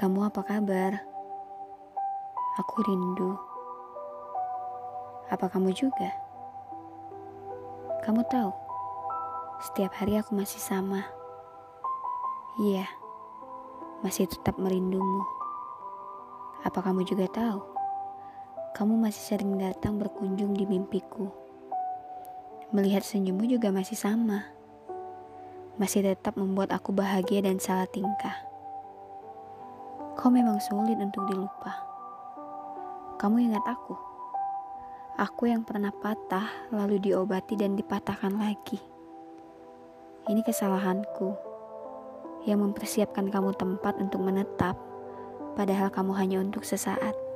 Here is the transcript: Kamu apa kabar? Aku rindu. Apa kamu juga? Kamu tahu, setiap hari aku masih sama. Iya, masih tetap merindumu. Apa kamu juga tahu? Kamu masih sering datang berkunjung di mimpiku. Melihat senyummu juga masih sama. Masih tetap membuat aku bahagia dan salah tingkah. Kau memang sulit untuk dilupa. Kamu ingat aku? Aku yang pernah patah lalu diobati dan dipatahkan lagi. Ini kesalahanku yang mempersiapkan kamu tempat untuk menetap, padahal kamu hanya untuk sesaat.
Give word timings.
Kamu 0.00 0.32
apa 0.32 0.40
kabar? 0.40 0.96
Aku 2.56 2.80
rindu. 2.88 3.36
Apa 5.28 5.44
kamu 5.52 5.76
juga? 5.76 6.08
Kamu 8.00 8.24
tahu, 8.32 8.48
setiap 9.60 9.92
hari 10.00 10.16
aku 10.16 10.32
masih 10.32 10.56
sama. 10.56 11.04
Iya, 12.64 12.88
masih 14.00 14.24
tetap 14.24 14.56
merindumu. 14.56 15.20
Apa 16.64 16.80
kamu 16.80 17.04
juga 17.04 17.28
tahu? 17.28 17.60
Kamu 18.72 19.04
masih 19.04 19.36
sering 19.36 19.60
datang 19.60 20.00
berkunjung 20.00 20.56
di 20.56 20.64
mimpiku. 20.64 21.28
Melihat 22.72 23.04
senyummu 23.04 23.44
juga 23.44 23.68
masih 23.68 24.00
sama. 24.00 24.48
Masih 25.76 26.08
tetap 26.08 26.40
membuat 26.40 26.72
aku 26.72 26.88
bahagia 26.88 27.44
dan 27.44 27.60
salah 27.60 27.84
tingkah. 27.84 28.48
Kau 30.20 30.28
memang 30.28 30.60
sulit 30.60 31.00
untuk 31.00 31.24
dilupa. 31.32 31.80
Kamu 33.16 33.40
ingat 33.40 33.64
aku? 33.64 33.96
Aku 35.16 35.48
yang 35.48 35.64
pernah 35.64 35.88
patah 35.88 36.44
lalu 36.68 37.00
diobati 37.00 37.56
dan 37.56 37.72
dipatahkan 37.72 38.36
lagi. 38.36 38.76
Ini 40.28 40.44
kesalahanku 40.44 41.32
yang 42.44 42.60
mempersiapkan 42.60 43.32
kamu 43.32 43.56
tempat 43.56 43.96
untuk 43.96 44.20
menetap, 44.20 44.76
padahal 45.56 45.88
kamu 45.88 46.12
hanya 46.12 46.36
untuk 46.44 46.68
sesaat. 46.68 47.29